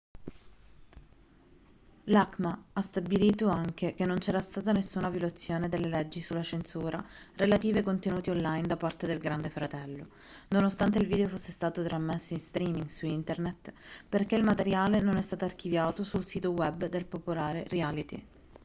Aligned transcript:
l'acma 2.05 2.59
ha 2.73 2.81
stabilito 2.81 3.49
anche 3.49 3.93
che 3.93 4.03
non 4.07 4.17
c'era 4.17 4.41
stata 4.41 4.71
nessuna 4.71 5.11
violazione 5.11 5.69
delle 5.69 5.89
leggi 5.89 6.21
sulla 6.21 6.41
censura 6.41 7.05
relative 7.35 7.77
ai 7.77 7.83
contenuti 7.83 8.31
onlin 8.31 8.65
da 8.65 8.77
parte 8.77 9.05
del 9.05 9.19
grande 9.19 9.51
fratello 9.51 10.07
nonostante 10.47 10.97
il 10.97 11.05
video 11.05 11.27
fosse 11.27 11.51
stato 11.51 11.83
trasmesso 11.83 12.33
in 12.33 12.39
streaming 12.39 12.87
su 12.87 13.05
internet 13.05 13.73
perché 14.09 14.33
il 14.33 14.43
materiale 14.43 15.01
non 15.01 15.17
è 15.17 15.21
stato 15.21 15.45
archiviato 15.45 16.03
sul 16.03 16.25
sito 16.25 16.49
web 16.49 16.87
del 16.87 17.05
popolare 17.05 17.63
reality 17.67 18.25